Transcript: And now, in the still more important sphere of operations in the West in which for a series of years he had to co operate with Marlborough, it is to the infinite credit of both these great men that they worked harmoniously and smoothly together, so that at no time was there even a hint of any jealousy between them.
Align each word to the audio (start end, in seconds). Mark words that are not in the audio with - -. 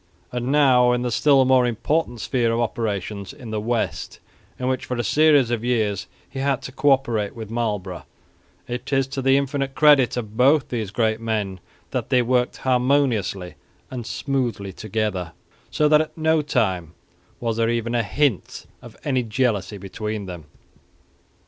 And 0.31 0.47
now, 0.51 0.93
in 0.93 1.03
the 1.03 1.11
still 1.11 1.45
more 1.45 1.67
important 1.67 2.21
sphere 2.21 2.51
of 2.51 2.59
operations 2.59 3.31
in 3.33 3.51
the 3.51 3.61
West 3.61 4.19
in 4.57 4.67
which 4.67 4.83
for 4.85 4.97
a 4.97 5.03
series 5.03 5.51
of 5.51 5.63
years 5.63 6.07
he 6.27 6.39
had 6.39 6.63
to 6.63 6.71
co 6.71 6.89
operate 6.89 7.35
with 7.35 7.51
Marlborough, 7.51 8.07
it 8.67 8.91
is 8.91 9.05
to 9.09 9.21
the 9.21 9.37
infinite 9.37 9.75
credit 9.75 10.17
of 10.17 10.35
both 10.35 10.69
these 10.69 10.89
great 10.89 11.21
men 11.21 11.59
that 11.91 12.09
they 12.09 12.23
worked 12.23 12.57
harmoniously 12.57 13.53
and 13.91 14.07
smoothly 14.07 14.73
together, 14.73 15.33
so 15.69 15.87
that 15.87 16.01
at 16.01 16.17
no 16.17 16.41
time 16.41 16.95
was 17.39 17.57
there 17.57 17.69
even 17.69 17.93
a 17.93 18.01
hint 18.01 18.65
of 18.81 18.97
any 19.03 19.21
jealousy 19.21 19.77
between 19.77 20.25
them. 20.25 20.45